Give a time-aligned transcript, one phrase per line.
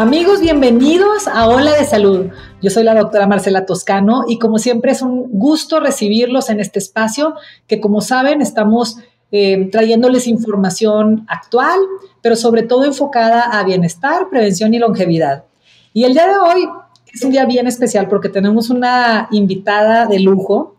[0.00, 2.28] Amigos, bienvenidos a Ola de Salud.
[2.62, 6.78] Yo soy la doctora Marcela Toscano y como siempre es un gusto recibirlos en este
[6.78, 7.34] espacio
[7.66, 8.96] que como saben estamos
[9.30, 11.78] eh, trayéndoles información actual,
[12.22, 15.44] pero sobre todo enfocada a bienestar, prevención y longevidad.
[15.92, 16.66] Y el día de hoy
[17.12, 20.76] es un día bien especial porque tenemos una invitada de lujo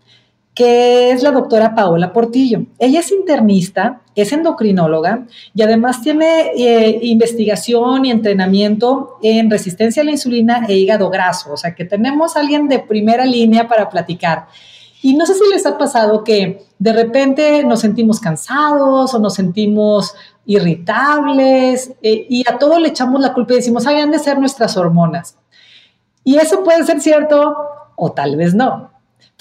[0.53, 2.63] que es la doctora Paola Portillo.
[2.77, 10.05] Ella es internista, es endocrinóloga y además tiene eh, investigación y entrenamiento en resistencia a
[10.05, 11.53] la insulina e hígado graso.
[11.53, 14.47] O sea que tenemos a alguien de primera línea para platicar.
[15.01, 19.33] Y no sé si les ha pasado que de repente nos sentimos cansados o nos
[19.33, 20.13] sentimos
[20.45, 24.37] irritables eh, y a todo le echamos la culpa y decimos, ay, han de ser
[24.37, 25.37] nuestras hormonas.
[26.23, 27.55] Y eso puede ser cierto
[27.95, 28.91] o tal vez no.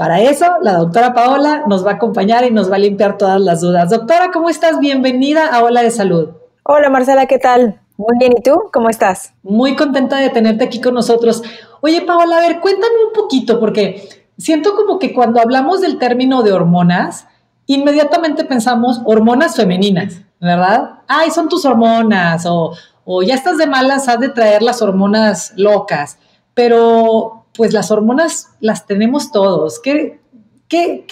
[0.01, 3.39] Para eso, la doctora Paola nos va a acompañar y nos va a limpiar todas
[3.39, 3.91] las dudas.
[3.91, 4.81] Doctora, ¿cómo estás?
[4.81, 6.31] Bienvenida a Ola de Salud.
[6.63, 7.83] Hola Marcela, ¿qué tal?
[7.99, 8.55] Muy bien, ¿y tú?
[8.73, 9.35] ¿Cómo estás?
[9.43, 11.43] Muy contenta de tenerte aquí con nosotros.
[11.83, 16.43] Oye, Paola, a ver, cuéntame un poquito, porque siento como que cuando hablamos del término
[16.43, 17.27] de hormonas,
[17.67, 21.01] inmediatamente pensamos hormonas femeninas, ¿verdad?
[21.09, 22.73] Ay, son tus hormonas, o,
[23.05, 26.17] o ya estás de malas, has de traer las hormonas locas.
[26.55, 29.81] Pero, pues las hormonas las tenemos todos.
[29.81, 30.19] ¿Qué,
[30.67, 31.05] qué,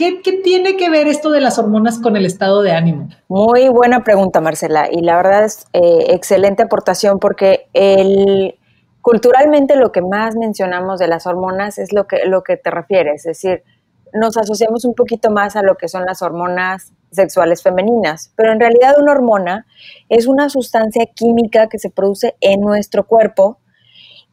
[0.42, 3.10] tiene que ver esto de las hormonas con el estado de ánimo?
[3.28, 4.88] Muy buena pregunta, Marcela.
[4.90, 8.54] Y la verdad es eh, excelente aportación porque el,
[9.02, 13.26] culturalmente lo que más mencionamos de las hormonas es lo que, lo que te refieres.
[13.26, 13.62] Es decir,
[14.14, 18.60] nos asociamos un poquito más a lo que son las hormonas sexuales femeninas, pero en
[18.60, 19.66] realidad una hormona
[20.08, 23.58] es una sustancia química que se produce en nuestro cuerpo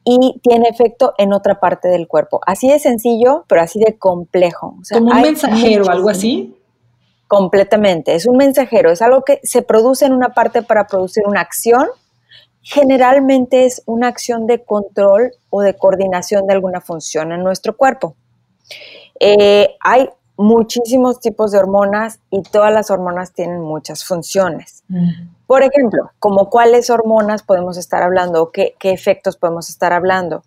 [0.05, 2.39] y tiene efecto en otra parte del cuerpo.
[2.45, 4.77] Así de sencillo, pero así de complejo.
[4.93, 6.55] Como un mensajero, algo así.
[7.27, 8.13] Completamente.
[8.13, 11.87] Es un mensajero, es algo que se produce en una parte para producir una acción.
[12.61, 18.15] Generalmente es una acción de control o de coordinación de alguna función en nuestro cuerpo.
[19.19, 24.83] Eh, hay muchísimos tipos de hormonas y todas las hormonas tienen muchas funciones.
[25.47, 30.43] Por ejemplo, como cuáles hormonas podemos estar hablando qué, efectos podemos estar hablando.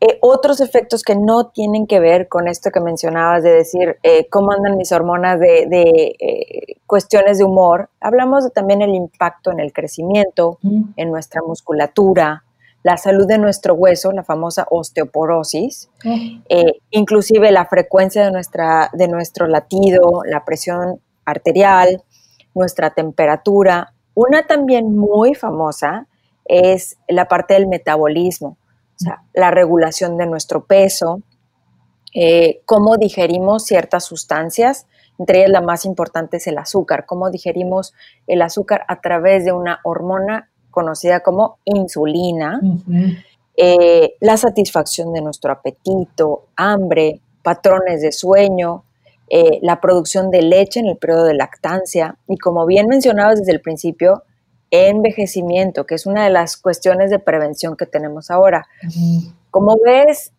[0.00, 4.28] Eh, otros efectos que no tienen que ver con esto que mencionabas de decir eh,
[4.28, 9.58] cómo andan mis hormonas de, eh, cuestiones de humor, hablamos de también el impacto en
[9.58, 12.44] el crecimiento, en nuestra musculatura,
[12.84, 15.88] la salud de nuestro hueso, la famosa osteoporosis,
[16.90, 22.02] inclusive la frecuencia de, nuestra, de nuestro latido, la presión arterial,
[22.54, 26.06] nuestra temperatura, una también muy famosa
[26.44, 28.56] es la parte del metabolismo,
[28.96, 31.22] o sea, la regulación de nuestro peso,
[32.14, 34.86] eh, cómo digerimos ciertas sustancias,
[35.18, 37.94] entre ellas la más importante es el azúcar, cómo digerimos
[38.26, 42.60] el azúcar a través de una hormona conocida como insulina,
[43.56, 48.84] eh, la satisfacción de nuestro apetito, hambre, patrones de sueño,
[49.28, 53.52] eh, la producción de leche en el periodo de lactancia y como bien mencionabas desde
[53.52, 54.22] el principio,
[54.70, 58.66] envejecimiento, que es una de las cuestiones de prevención que tenemos ahora.
[59.50, 60.32] Como ves,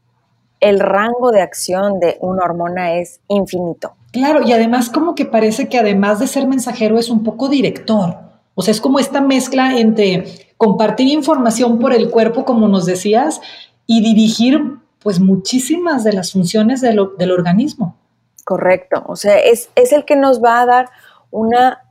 [0.60, 3.94] el rango de acción de una hormona es infinito.
[4.12, 8.18] Claro, y además como que parece que además de ser mensajero es un poco director.
[8.56, 10.26] O sea, es como esta mezcla entre
[10.58, 13.42] compartir información por el cuerpo, como nos decías,
[13.86, 14.60] y dirigir
[15.00, 17.98] pues muchísimas de las funciones del organismo.
[18.46, 20.90] Correcto, o sea, es, el que nos va a dar
[21.32, 21.84] una,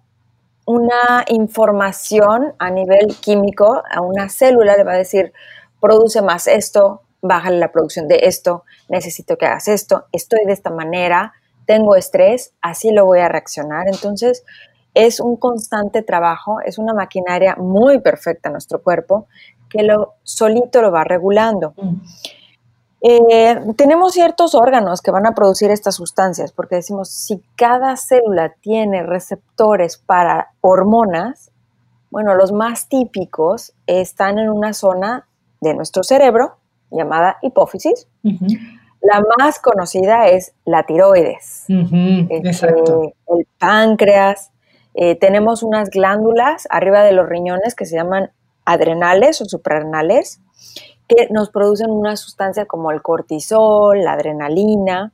[0.66, 5.32] una información a nivel químico a una célula, le va a decir,
[5.80, 10.70] produce más esto, bájale la producción de esto, necesito que hagas esto, estoy de esta
[10.70, 11.32] manera,
[11.66, 13.88] tengo estrés, así lo voy a reaccionar.
[13.88, 14.44] Entonces,
[14.94, 19.26] es un constante trabajo, es una maquinaria muy perfecta en nuestro cuerpo
[19.68, 21.74] que lo solito lo va regulando.
[21.76, 21.96] Mm.
[23.06, 28.54] Eh, tenemos ciertos órganos que van a producir estas sustancias, porque decimos, si cada célula
[28.62, 31.50] tiene receptores para hormonas,
[32.10, 35.28] bueno, los más típicos están en una zona
[35.60, 36.56] de nuestro cerebro
[36.90, 38.08] llamada hipófisis.
[39.02, 44.50] La más conocida es la tiroides, este, el páncreas.
[44.94, 48.30] Eh, tenemos unas glándulas arriba de los riñones que se llaman
[48.64, 50.40] adrenales o suprarrenales
[51.08, 55.12] que nos producen una sustancia como el cortisol, la adrenalina.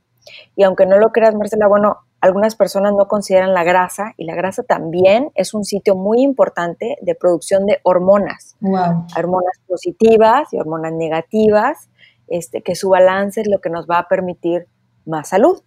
[0.55, 4.35] Y aunque no lo creas, Marcela, bueno, algunas personas no consideran la grasa y la
[4.35, 8.55] grasa también es un sitio muy importante de producción de hormonas.
[8.61, 11.89] Hormonas positivas y hormonas negativas,
[12.27, 14.67] este, que su balance es lo que nos va a permitir
[15.05, 15.61] más salud.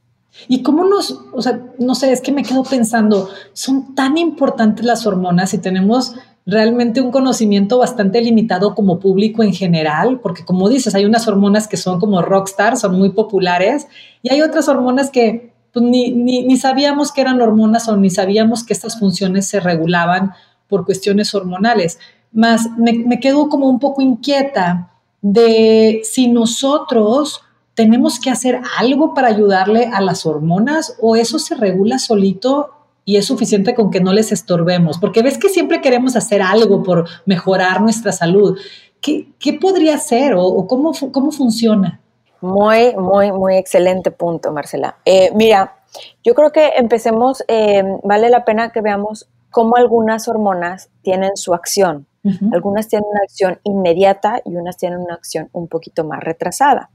[0.49, 4.85] ¿Y cómo nos, o sea, no sé, es que me quedo pensando, son tan importantes
[4.85, 10.69] las hormonas y tenemos realmente un conocimiento bastante limitado como público en general, porque como
[10.69, 13.87] dices, hay unas hormonas que son como rockstar, son muy populares,
[14.23, 18.62] y hay otras hormonas que pues, ni, ni, sabíamos que eran hormonas o ni sabíamos
[18.62, 20.32] que estas funciones se regulaban
[20.69, 21.99] por cuestiones hormonales.
[22.32, 24.91] Más me, me quedo como un poco inquieta
[25.23, 27.41] de si nosotros
[27.75, 32.70] tenemos que hacer algo para ayudarle a las hormonas o eso se regula solito
[33.05, 36.83] y es suficiente con que no les estorbemos, porque ves que siempre queremos hacer algo
[36.83, 38.59] por mejorar nuestra salud.
[39.01, 42.01] ¿Qué, podría ser o, cómo, cómo funciona?
[42.41, 44.97] Muy, muy, muy excelente punto, Marcela.
[45.05, 45.77] Eh, mira,
[46.23, 51.55] yo creo que empecemos, eh, vale la pena que veamos cómo algunas hormonas tienen su
[51.55, 52.06] acción.
[52.53, 56.89] Algunas tienen una acción inmediata y unas tienen una acción un poquito más retrasada.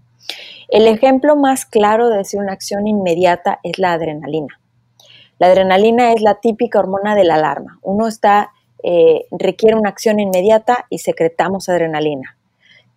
[0.70, 4.60] El ejemplo más claro de decir una acción inmediata es la adrenalina.
[5.40, 7.80] La adrenalina es la típica hormona de la alarma.
[7.82, 8.52] Uno está,
[8.84, 12.38] eh, requiere una acción inmediata y secretamos adrenalina.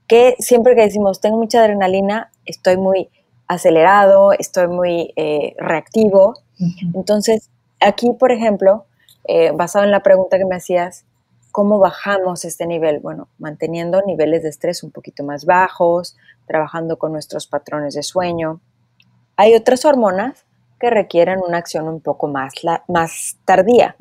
[0.09, 3.09] Que siempre que decimos tengo mucha adrenalina, estoy muy
[3.47, 6.35] acelerado, estoy muy eh, reactivo.
[6.95, 7.49] Entonces,
[7.81, 8.87] aquí, por ejemplo,
[9.25, 11.05] eh, basado en la pregunta que me hacías,
[11.53, 12.99] ¿cómo bajamos este nivel?
[12.99, 16.17] Bueno, manteniendo niveles de estrés un poquito más bajos,
[16.47, 18.61] trabajando con nuestros patrones de sueño.
[19.37, 20.45] Hay otras hormonas
[20.83, 22.55] que requieren una acción un poco más,
[22.89, 23.95] más tardía,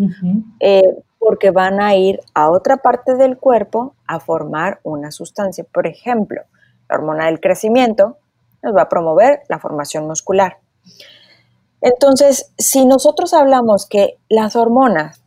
[0.59, 5.63] eh, porque van a ir a otra parte del cuerpo a formar una sustancia.
[5.71, 6.41] Por ejemplo,
[6.89, 8.17] la hormona del crecimiento
[8.63, 10.57] nos va a promover la formación muscular.
[11.81, 15.23] Entonces, si nosotros hablamos que las hormonas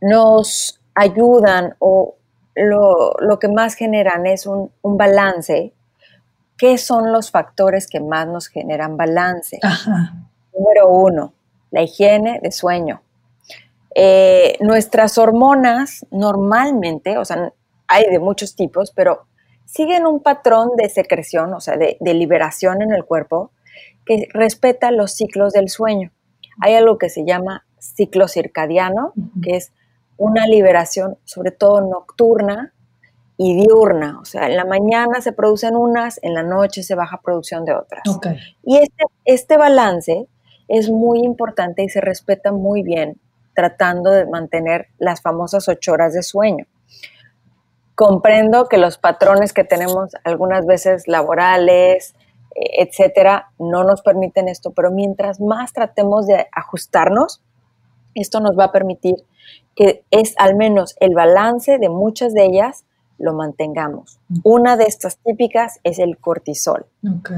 [0.00, 2.16] nos ayudan o
[2.56, 5.72] lo, que más generan es un, un, balance,
[6.58, 9.60] ¿qué son los factores que más nos generan balance?
[9.62, 10.26] Ajá.
[10.56, 11.34] Número uno,
[11.70, 13.02] la higiene de sueño.
[13.94, 17.52] Eh, nuestras hormonas normalmente, o sea,
[17.88, 19.26] hay de muchos tipos, pero
[19.64, 23.52] siguen un patrón de secreción, o sea, de, liberación en el cuerpo,
[24.04, 26.12] que respeta los ciclos del sueño.
[26.60, 29.12] Hay algo que se llama ciclo circadiano,
[29.42, 29.72] que es
[30.16, 32.74] una liberación sobre todo nocturna
[33.36, 34.18] y diurna.
[34.20, 37.74] O sea, en la mañana se producen unas, en la noche se baja producción de
[37.74, 38.02] otras.
[38.62, 40.26] Y este, este balance
[40.70, 43.20] es muy importante y se respeta muy bien
[43.54, 46.64] tratando de mantener las famosas ocho horas de sueño.
[47.96, 52.14] Comprendo que los patrones que tenemos algunas veces laborales,
[52.54, 57.42] eh, etcétera, no nos permiten esto, pero mientras más tratemos de ajustarnos,
[58.14, 59.16] esto nos va a permitir
[59.74, 62.84] que es al menos el balance de muchas de ellas
[63.18, 64.20] lo mantengamos.
[64.44, 66.86] Una de estas típicas es el cortisol.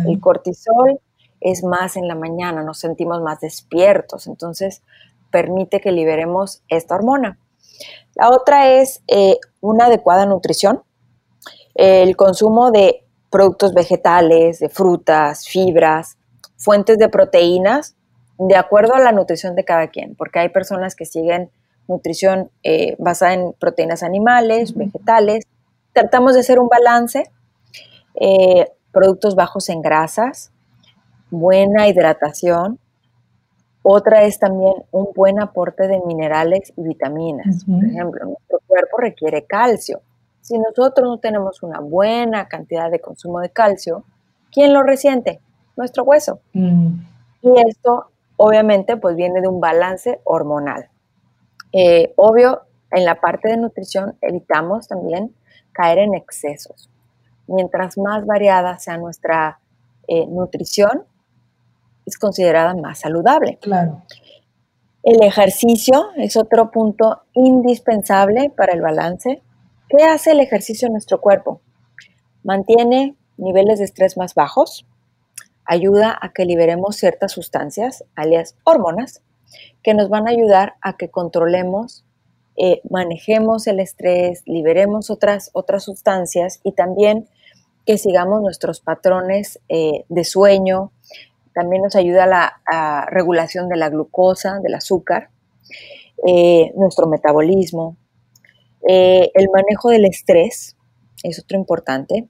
[0.06, 1.00] El cortisol
[1.44, 4.82] es más en la mañana, nos sentimos más despiertos, entonces
[5.30, 7.38] permite que liberemos esta hormona.
[8.14, 10.82] La otra es eh, una adecuada nutrición,
[11.74, 16.18] el consumo de productos vegetales, de frutas, fibras,
[16.56, 17.96] fuentes de proteínas,
[18.38, 21.50] de acuerdo a la nutrición de cada quien, porque hay personas que siguen
[21.88, 25.44] nutrición eh, basada en proteínas animales, vegetales.
[25.92, 27.30] Tratamos de hacer un balance,
[28.20, 30.52] eh, productos bajos en grasas,
[31.32, 32.78] buena hidratación.
[33.82, 37.64] Otra es también un buen aporte de minerales y vitaminas.
[37.64, 40.02] Por ejemplo, nuestro cuerpo requiere calcio.
[40.40, 44.04] Si nosotros no tenemos una buena cantidad de consumo de calcio,
[44.52, 45.40] ¿quién lo resiente?
[45.76, 46.40] Nuestro hueso.
[46.52, 46.98] Mm.
[47.42, 50.88] Y esto obviamente pues viene de un balance hormonal.
[51.72, 55.34] Eh, obvio, en la parte de nutrición evitamos también
[55.72, 56.90] caer en excesos.
[57.46, 59.58] Mientras más variada sea nuestra
[60.06, 61.04] eh, nutrición,
[62.06, 63.58] es considerada más saludable.
[63.60, 64.02] Claro.
[65.02, 69.42] El ejercicio es otro punto indispensable para el balance.
[69.88, 71.60] ¿Qué hace el ejercicio en nuestro cuerpo?
[72.44, 74.86] Mantiene niveles de estrés más bajos,
[75.64, 79.22] ayuda a que liberemos ciertas sustancias, alias hormonas,
[79.82, 82.04] que nos van a ayudar a que controlemos,
[82.56, 87.28] eh, manejemos el estrés, liberemos otras, otras sustancias y también
[87.86, 90.92] que sigamos nuestros patrones eh, de sueño,
[91.54, 95.30] también nos ayuda a la regulación de la glucosa, del azúcar,
[96.26, 97.96] eh, nuestro metabolismo,
[98.86, 100.76] eh, el manejo del estrés
[101.22, 102.28] es otro importante.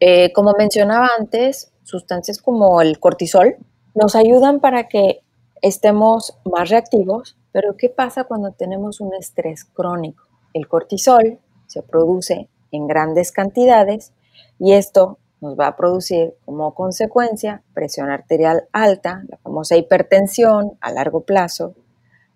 [0.00, 3.56] Eh, como mencionaba antes, sustancias como el cortisol,
[3.94, 5.20] nos ayudan para que
[5.60, 10.24] estemos más reactivos, pero ¿qué pasa cuando tenemos un estrés crónico?
[10.54, 14.12] El cortisol se produce en grandes cantidades
[14.58, 20.90] y esto nos va a producir como consecuencia presión arterial alta, la famosa hipertensión a
[20.90, 21.74] largo plazo,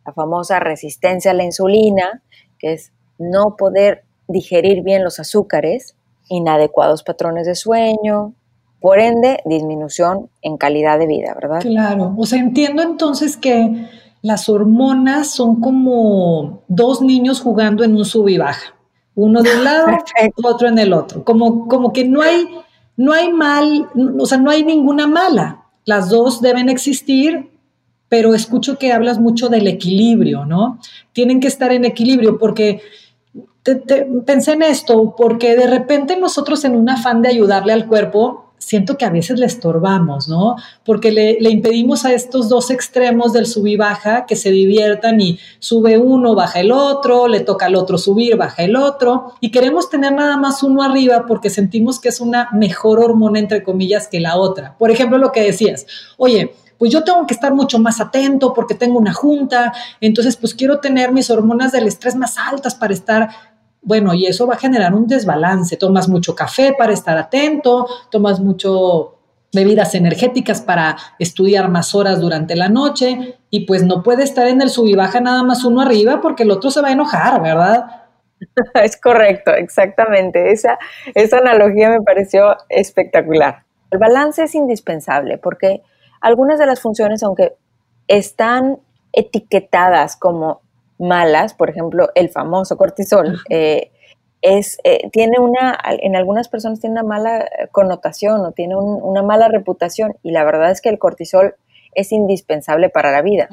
[0.04, 2.22] la famosa resistencia a la insulina,
[2.58, 5.94] que es no poder digerir bien los azúcares,
[6.28, 8.34] inadecuados patrones de sueño,
[8.80, 11.60] por ende, disminución en calidad de vida, ¿verdad?
[11.60, 13.88] Claro, o sea, entiendo entonces que
[14.22, 18.74] las hormonas son como dos niños jugando en un sub y baja,
[19.14, 19.86] uno de un lado,
[20.44, 22.48] otro en el otro, como, como que no hay,
[22.96, 23.88] no hay mal,
[24.18, 27.50] o sea, no hay ninguna mala, las dos deben existir,
[28.08, 30.78] pero escucho que hablas mucho del equilibrio, ¿no?
[31.12, 32.82] Tienen que estar en equilibrio porque
[34.24, 38.96] pensé en esto, porque de repente nosotros en un afán de ayudarle al cuerpo, siento
[38.96, 40.56] que a veces le estorbamos, ¿no?
[40.84, 45.38] Porque le, impedimos a estos dos extremos del sub y baja que se diviertan y
[45.58, 49.88] sube uno, baja el otro, le toca al otro subir, baja el otro, y queremos
[49.88, 54.20] tener nada más uno arriba porque sentimos que es una mejor hormona, entre comillas, que
[54.20, 54.74] la otra.
[54.78, 55.86] Por ejemplo, lo que decías,
[56.16, 60.54] oye, pues yo tengo que estar mucho más atento porque tengo una junta, entonces pues
[60.54, 63.28] quiero tener mis hormonas del estrés más altas para estar
[63.86, 65.76] bueno, y eso va a generar un desbalance.
[65.76, 69.14] Tomas mucho café para estar atento, tomas mucho
[69.54, 74.60] bebidas energéticas para estudiar más horas durante la noche y pues no puede estar en
[74.60, 77.40] el sub y baja nada más uno arriba porque el otro se va a enojar,
[77.40, 78.02] ¿verdad?
[78.74, 80.50] Es correcto, exactamente.
[80.50, 80.78] Esa,
[81.14, 83.62] esa analogía me pareció espectacular.
[83.92, 85.80] El balance es indispensable porque
[86.20, 87.54] algunas de las funciones, aunque
[88.08, 88.80] están
[89.12, 90.60] etiquetadas como
[90.98, 93.90] malas, por ejemplo, el famoso cortisol, eh,
[94.42, 99.48] es, eh, tiene una, en algunas personas tiene una mala connotación o tiene una mala
[99.48, 101.54] reputación y la verdad es que el cortisol
[101.94, 103.48] es indispensable para la vida,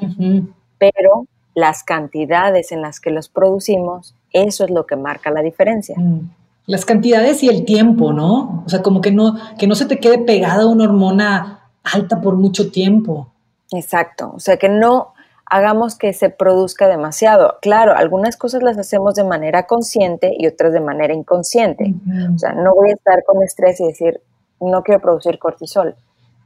[0.78, 5.96] pero las cantidades en las que los producimos, eso es lo que marca la diferencia.
[5.98, 6.30] Mm.
[6.66, 8.62] Las cantidades y el tiempo, ¿no?
[8.66, 12.36] O sea, como que no, que no se te quede pegada una hormona alta por
[12.36, 13.28] mucho tiempo.
[13.72, 15.13] Exacto, o sea, que no,
[15.46, 17.58] hagamos que se produzca demasiado.
[17.60, 21.94] Claro, algunas cosas las hacemos de manera consciente y otras de manera inconsciente.
[22.34, 24.20] O sea, no voy a estar con estrés y decir,
[24.60, 25.94] no quiero producir cortisol.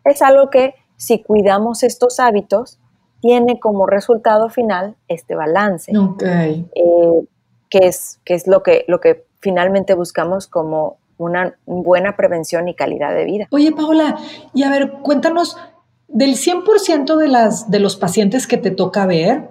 [0.05, 2.79] Es algo que si cuidamos estos hábitos,
[3.21, 5.97] tiene como resultado final este balance.
[5.97, 6.67] Okay.
[6.75, 7.27] Eh,
[7.71, 12.75] que es, que es lo, que, lo que finalmente buscamos como una buena prevención y
[12.75, 13.47] calidad de vida.
[13.51, 14.17] Oye, Paola,
[14.55, 15.57] y a ver, cuéntanos,
[16.09, 19.51] del 100% de, las, de los pacientes que te toca ver,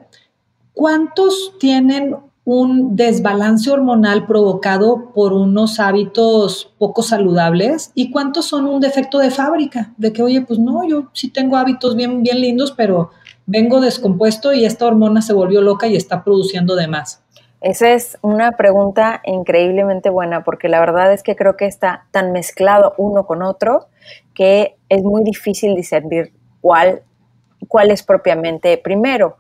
[0.74, 8.80] ¿cuántos tienen un desbalance hormonal provocado por unos hábitos poco saludables y cuántos son un
[8.80, 12.72] defecto de fábrica, de que, oye, pues no, yo sí tengo hábitos bien, bien lindos,
[12.72, 13.12] pero
[13.46, 17.22] vengo descompuesto y esta hormona se volvió loca y está produciendo de más.
[17.60, 22.32] Esa es una pregunta increíblemente buena porque la verdad es que creo que está tan
[22.32, 23.88] mezclado uno con otro
[24.34, 26.32] que es muy difícil discernir
[26.68, 27.02] cuál,
[27.70, 29.38] cuál es propiamente primero.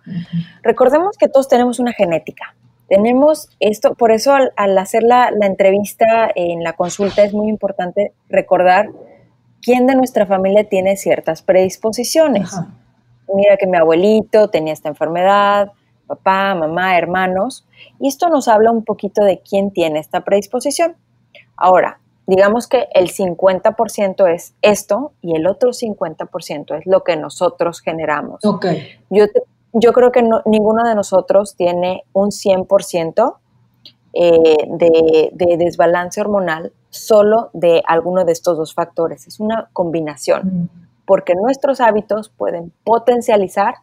[0.63, 2.55] Recordemos que todos tenemos una genética.
[2.87, 8.91] Tenemos esto, por eso al, hacer la, entrevista en la consulta es muy importante recordar
[9.61, 12.57] quién de nuestra familia tiene ciertas predisposiciones.
[13.35, 15.73] Mira que mi abuelito tenía esta enfermedad,
[16.07, 17.67] papá, mamá, hermanos,
[17.99, 20.95] y esto nos habla un poquito de quién tiene esta predisposición.
[21.57, 27.79] Ahora, digamos que el 50% es esto y el otro 50% es lo que nosotros
[27.79, 28.43] generamos.
[28.43, 28.99] Okay.
[29.09, 29.25] Yo,
[29.71, 33.35] yo creo que ninguno de nosotros tiene un 100%
[34.13, 39.25] eh, de, de, desbalance hormonal solo de alguno de estos dos factores.
[39.27, 40.69] Es una combinación, mm.
[41.05, 43.75] porque nuestros hábitos pueden potencializar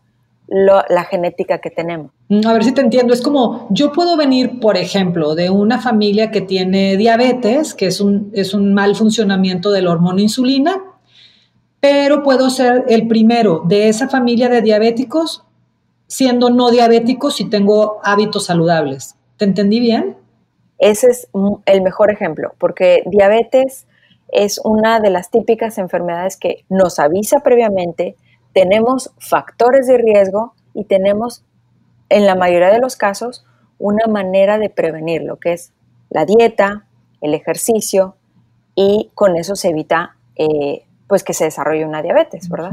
[0.47, 2.11] la genética que tenemos.
[2.29, 3.15] Mm, a ver si te entiendo.
[3.15, 8.01] Es como yo puedo venir, por ejemplo, de una familia que tiene diabetes, que es
[8.01, 10.83] un, es un mal funcionamiento de la hormona insulina,
[11.81, 15.45] pero puedo ser el primero de esa familia de diabéticos
[16.07, 19.17] siendo no diabético si tengo hábitos saludables.
[19.37, 20.17] ¿Te entendí bien?
[20.79, 21.29] Ese es
[21.67, 23.87] el mejor ejemplo, porque diabetes
[24.29, 28.17] es una de las típicas enfermedades que nos avisa previamente,
[28.55, 31.43] tenemos factores de riesgo y tenemos,
[32.09, 33.45] en la mayoría de los casos,
[33.79, 35.73] una manera de prevenirlo, que es
[36.09, 36.87] la dieta,
[37.21, 38.15] el ejercicio,
[38.75, 42.73] y con eso se evita eh, pues que se desarrolle una diabetes, ¿verdad?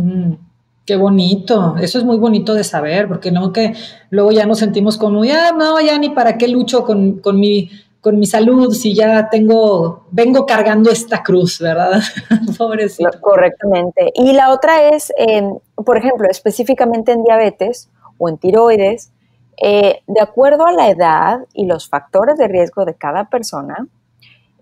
[0.86, 3.74] Qué bonito, eso es muy bonito de saber, porque no que
[4.10, 7.70] luego ya nos sentimos como, ya no, ya ni para qué lucho con, mi
[8.02, 12.02] con mi salud si ya tengo, vengo cargando esta cruz, ¿verdad?
[12.58, 13.12] Pobrecito.
[13.22, 14.12] Correctamente.
[14.16, 19.12] Y la otra es, em, por ejemplo, específicamente en diabetes o en tiroides,
[19.58, 23.88] eh, de acuerdo a la edad y los factores de riesgo de cada persona,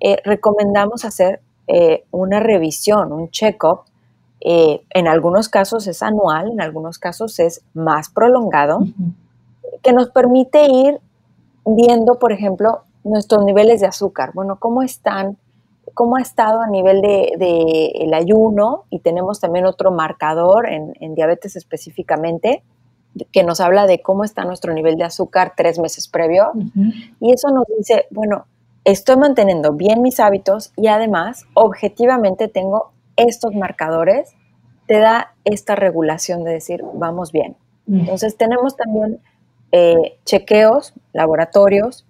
[0.02, 3.82] eh, recomendamos hacer eh, una revisión, un check-up.
[4.42, 8.80] en algunos casos es anual, en algunos casos es más prolongado,
[9.84, 11.00] que nos permite ir
[11.66, 14.32] viendo, por ejemplo, nuestros niveles de azúcar.
[14.34, 15.38] Bueno, ¿cómo están?
[15.94, 18.84] ¿Cómo ha estado a nivel del de, el ayuno?
[18.90, 22.64] Y tenemos también otro marcador en, diabetes específicamente
[23.32, 26.52] que nos habla de cómo está nuestro nivel de azúcar tres meses previo.
[27.20, 28.46] Y eso nos dice, bueno,
[28.84, 34.32] estoy manteniendo bien mis hábitos y además, objetivamente, tengo estos marcadores,
[34.88, 37.56] te da esta regulación de decir, vamos bien.
[37.88, 39.20] Entonces, tenemos también
[39.72, 42.06] eh, chequeos, laboratorios,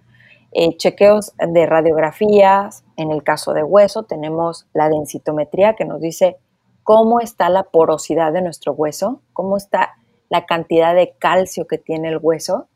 [0.52, 6.38] eh, chequeos de radiografías, en el caso de hueso tenemos la densitometría que nos dice
[6.82, 9.94] cómo está la porosidad de nuestro hueso, cómo está
[10.28, 12.66] la cantidad de calcio que tiene el hueso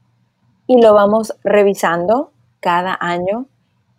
[0.66, 3.46] y lo vamos revisando cada año,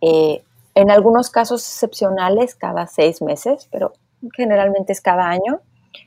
[0.00, 0.42] eh,
[0.74, 3.92] en algunos casos excepcionales cada seis meses, pero
[4.34, 5.60] generalmente es cada año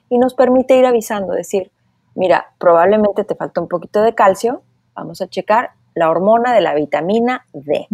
[0.09, 1.71] y nos permite ir avisando, decir,
[2.15, 4.61] mira, probablemente te falta un poquito de calcio,
[4.93, 7.87] vamos a checar la hormona de la vitamina D.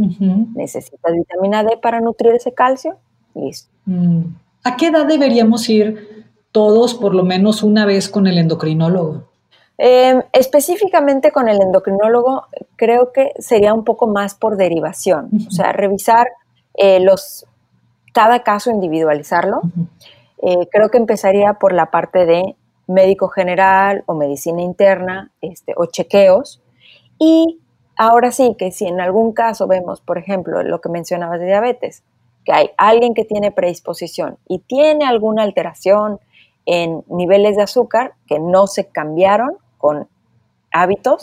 [0.56, 2.98] Necesitas vitamina D para nutrir ese calcio.
[3.34, 3.70] Listo.
[3.86, 4.36] Mm.
[4.64, 9.24] ¿A qué edad deberíamos ir todos por lo menos una vez con el endocrinólogo?
[9.78, 12.44] Em, específicamente con el endocrinólogo,
[12.76, 16.28] creo que sería un poco más por derivación, o sea, revisar
[16.76, 17.46] eh, los,
[18.14, 19.62] cada caso, individualizarlo.
[20.44, 22.56] Eh, creo que empezaría por la parte de
[22.88, 26.62] médico general o medicina interna este, o chequeos
[27.20, 27.60] y
[27.98, 32.04] Ahora sí que si en algún caso vemos, por ejemplo, lo que mencionabas de diabetes,
[32.44, 36.20] que hay alguien que tiene predisposición y tiene alguna alteración
[36.66, 40.08] en niveles de azúcar que no se cambiaron con
[40.72, 41.22] hábitos,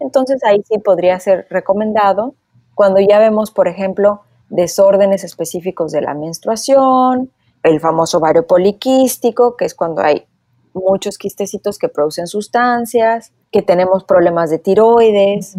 [0.00, 2.34] entonces ahí sí podría ser recomendado
[2.74, 7.30] cuando ya vemos, por ejemplo, desórdenes específicos de la menstruación,
[7.62, 10.26] el famoso ovario poliquístico, que es cuando hay
[10.72, 15.56] muchos quistecitos que producen sustancias, que tenemos problemas de tiroides,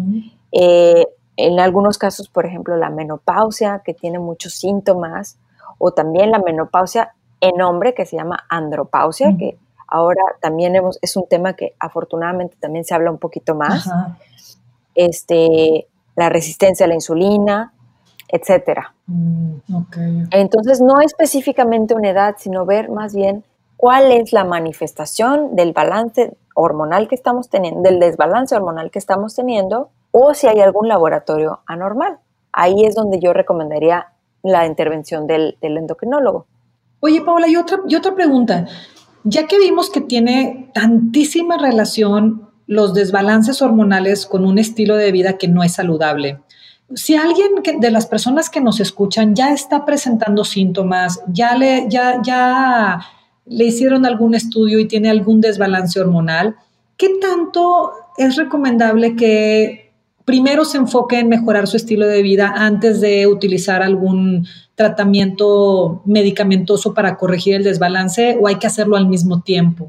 [0.52, 1.06] eh,
[1.36, 5.38] en algunos casos, por ejemplo, la menopausia, que tiene muchos síntomas,
[5.78, 9.56] o también la menopausia en hombre, que se llama andropausia, que
[9.86, 13.88] ahora también es un tema que afortunadamente también se habla un poquito más.
[14.94, 17.72] Este, la resistencia a la insulina,
[18.26, 18.94] etcétera.
[19.06, 19.58] Mm,
[20.32, 23.44] Entonces, no específicamente una edad, sino ver más bien
[23.76, 29.36] cuál es la manifestación del balance hormonal que estamos teniendo, del desbalance hormonal que estamos
[29.36, 32.18] teniendo o si hay algún laboratorio anormal.
[32.52, 34.08] Ahí es donde yo recomendaría
[34.42, 36.46] la intervención del, endocrinólogo.
[37.00, 38.66] Oye, Paola, y otra, y otra pregunta.
[39.24, 45.38] Ya que vimos que tiene tantísima relación los desbalances hormonales con un estilo de vida
[45.38, 46.40] que no es saludable,
[46.94, 52.20] si alguien de las personas que nos escuchan ya está presentando síntomas, ya le, ya,
[52.22, 53.00] ya
[53.44, 56.56] le hicieron algún estudio y tiene algún desbalance hormonal,
[56.96, 59.87] ¿qué tanto es recomendable que
[60.28, 66.92] primero se enfoque en mejorar su estilo de vida antes de utilizar algún tratamiento medicamentoso
[66.92, 69.88] para corregir el desbalance o hay que hacerlo al mismo tiempo?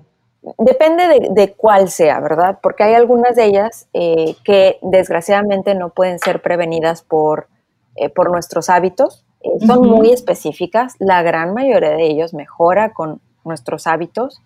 [0.57, 2.57] Depende de, cuál sea, ¿verdad?
[2.63, 7.49] Porque hay algunas de ellas eh, que desgraciadamente no pueden ser prevenidas por,
[7.97, 9.25] eh, por nuestros hábitos.
[9.41, 10.95] Eh, son muy específicas.
[10.99, 14.41] La gran mayoría de ellos mejora con nuestros hábitos.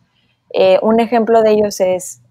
[0.81, 2.21] un ejemplo de ellos es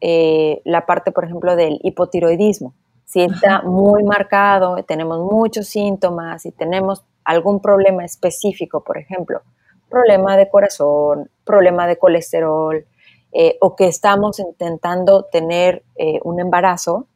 [0.64, 2.75] la parte, por ejemplo, del hipotiroidismo
[3.12, 9.42] si está muy marcado, tenemos muchos síntomas y tenemos algún problema específico, por ejemplo,
[9.90, 12.87] problema de corazón, problema de colesterol,
[13.33, 17.07] eh, o que estamos intentando tener eh, un embarazo,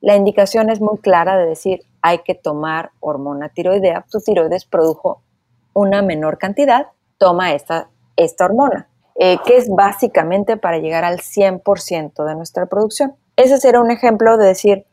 [0.00, 4.06] la indicación es muy clara de decir hay que tomar hormona tiroidea.
[4.08, 5.22] Tu tiroides produjo
[5.72, 6.86] una menor cantidad,
[7.18, 13.16] toma esta, esta hormona, eh, que es básicamente para llegar al 100% de nuestra producción.
[13.34, 14.86] Ese será un ejemplo de decir,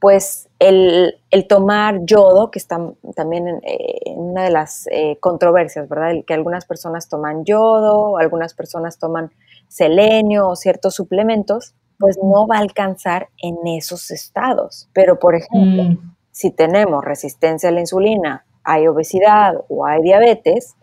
[0.00, 1.14] pues el,
[1.48, 2.80] tomar yodo, que está
[3.14, 6.12] también en, eh, una de las eh, controversias, ¿verdad?
[6.12, 9.30] El que algunas personas toman yodo, algunas personas toman
[9.68, 14.88] selenio o ciertos suplementos, pues no va a alcanzar en esos estados.
[14.94, 16.14] Pero, por ejemplo, mm.
[16.30, 20.76] si tenemos resistencia a la insulina, hay obesidad o hay diabetes,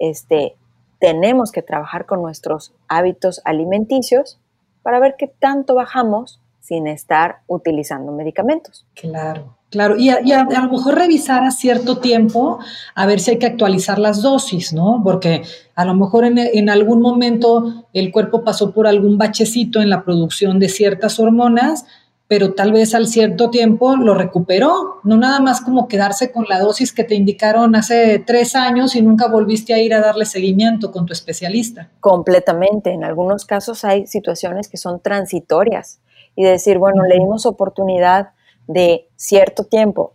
[0.00, 0.56] este,
[0.98, 4.40] tenemos que trabajar con nuestros hábitos alimenticios
[4.82, 8.86] para ver qué tanto bajamos sin estar utilizando medicamentos.
[8.94, 9.56] Claro.
[9.68, 12.60] Claro, y, a, lo mejor revisar a cierto tiempo
[12.94, 15.00] a ver si hay que actualizar las dosis, ¿no?
[15.02, 15.42] Porque
[15.74, 20.04] a lo mejor en, en, algún momento el cuerpo pasó por algún bachecito en la
[20.04, 21.84] producción de ciertas hormonas,
[22.28, 26.60] pero tal vez al cierto tiempo lo recuperó, no nada más como quedarse con la
[26.60, 30.90] dosis que te indicaron hace tres años y nunca volviste a ir a darle seguimiento
[30.90, 31.90] con tu especialista.
[32.00, 36.00] Completamente, en algunos casos hay situaciones que son transitorias
[36.36, 38.30] y decir, bueno, le dimos oportunidad
[38.68, 40.12] de cierto tiempo,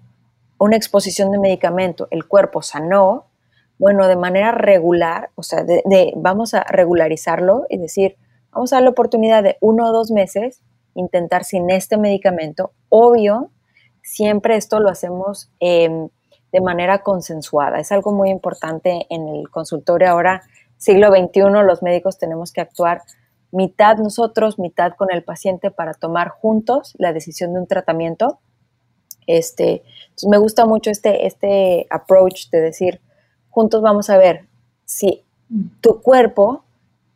[0.58, 3.26] una exposición de medicamento, el cuerpo sanó,
[3.80, 8.16] bueno, de manera regular, o sea, de, vamos a regularizarlo y decir,
[8.52, 10.62] vamos a dar la oportunidad de uno o dos meses
[10.94, 12.74] intentar sin este medicamento.
[12.90, 13.50] Obvio,
[14.04, 16.10] siempre esto lo hacemos em,
[16.52, 17.80] de manera consensuada.
[17.80, 20.44] Es algo muy importante en el consultorio ahora,
[20.78, 23.02] siglo XXI, los médicos tenemos que actuar
[23.52, 28.40] mitad nosotros, mitad con el paciente para tomar juntos la decisión de un tratamiento.
[29.28, 29.84] Este,
[30.28, 33.02] me gusta mucho este, este approach de decir,
[33.50, 34.48] juntos vamos a ver
[34.86, 35.24] si
[35.82, 36.64] tu cuerpo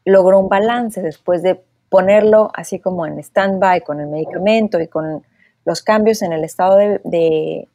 [0.04, 5.24] logró un balance después de ponerlo así como en stand-by con el medicamento y con
[5.64, 7.68] los cambios en el estado de,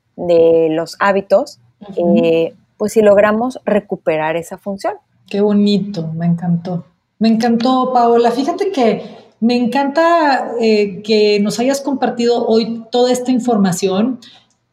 [0.71, 1.61] los hábitos,
[1.97, 4.95] eh, pues si logramos recuperar esa función.
[5.27, 6.85] Qué bonito, me encantó.
[7.21, 8.31] Me encantó, Paola.
[8.31, 9.03] Fíjate que
[9.41, 14.21] me encanta eh, que nos hayas compartido hoy toda esta información,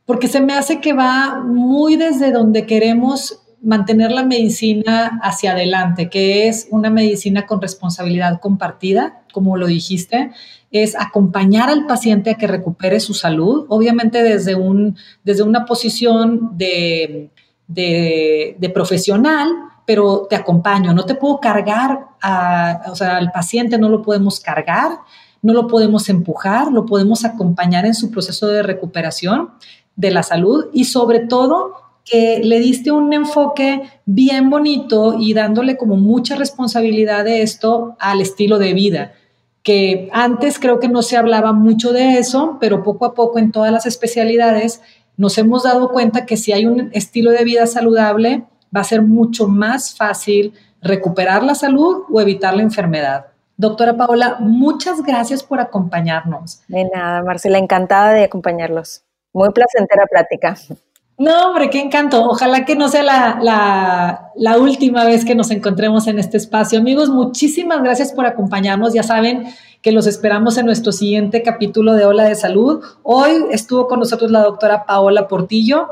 [0.05, 6.09] porque se me hace que va muy desde donde queremos mantener la medicina hacia adelante,
[6.09, 10.31] que es una medicina con responsabilidad compartida, como lo dijiste,
[10.71, 16.57] es acompañar al paciente a que recupere su salud, obviamente desde, un, desde una posición
[16.57, 17.29] de,
[17.67, 19.49] de profesional,
[19.87, 22.07] pero te acompaño, no te puedo cargar,
[22.91, 24.99] o sea, al paciente no lo podemos cargar,
[25.41, 29.51] no lo podemos empujar, lo podemos acompañar en su proceso de recuperación
[29.95, 31.71] de la salud y sobre todo
[32.03, 38.19] que le diste un enfoque bien bonito y dándole como mucha responsabilidad de esto al
[38.19, 39.13] estilo de vida,
[39.63, 43.53] que antes creo que no se hablaba mucho de eso, pero poco a poco en
[43.53, 44.81] todas las especialidades
[45.15, 48.43] nos hemos dado cuenta que si hay un estilo de vida saludable,
[48.75, 53.27] va a ser mucho más fácil recuperar la salud o evitar la enfermedad.
[53.57, 56.61] Doctora Paola, muchas gracias por acompañarnos.
[56.67, 59.03] De nada, Marcela, encantada de acompañarlos.
[59.33, 60.55] Muy placentera plática.
[61.19, 62.23] No, hombre, qué encanto.
[62.29, 66.77] Ojalá que no sea la, la, última vez que nos encontremos en este espacio.
[66.77, 68.93] Amigos, muchísimas gracias por acompañarnos.
[68.93, 69.45] Ya saben
[69.81, 72.83] que los esperamos en nuestro siguiente capítulo de Ola de Salud.
[73.01, 75.87] Hoy estuvo con nosotros la doctora Paola Portillo.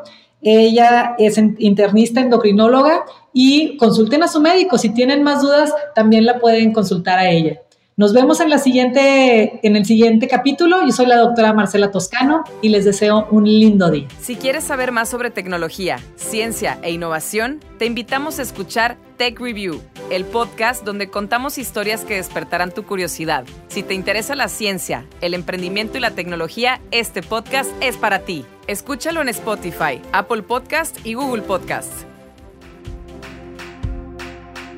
[0.48, 3.04] Ella es internista endocrinóloga
[3.34, 4.78] y consulten a su médico.
[4.78, 7.62] Si tienen más dudas, también la pueden consultar a ella.
[7.98, 10.86] Nos vemos en, la siguiente, en el siguiente capítulo.
[10.86, 14.10] Yo soy la doctora Marcela Toscano y les deseo un lindo día.
[14.20, 19.80] Si quieres saber más sobre tecnología, ciencia e innovación, te invitamos a escuchar Tech Review,
[20.10, 23.46] el podcast donde contamos historias que despertarán tu curiosidad.
[23.70, 28.44] Si te interesa la ciencia, el emprendimiento y la tecnología, este podcast es para ti.
[28.68, 31.94] Escúchalo en Spotify, Apple Podcast y Google Podcast.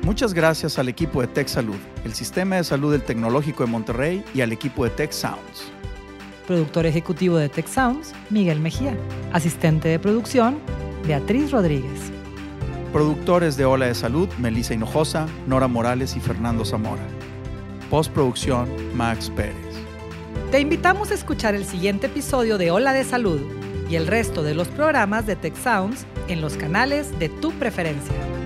[0.08, 4.24] Muchas gracias al equipo de Tech Salud, el sistema de salud del Tecnológico de Monterrey
[4.32, 5.70] y al equipo de Tech Sounds.
[6.46, 8.96] Productor ejecutivo de Tech Sounds, Miguel Mejía.
[9.34, 10.60] Asistente de producción,
[11.06, 12.10] Beatriz Rodríguez.
[12.90, 17.04] Productores de Ola de Salud, Melissa Hinojosa, Nora Morales y Fernando Zamora.
[17.90, 18.66] Postproducción,
[18.96, 19.54] Max Pérez.
[20.50, 23.42] Te invitamos a escuchar el siguiente episodio de Ola de Salud
[23.90, 28.37] y el resto de los programas de Tech Sounds en los canales de tu preferencia.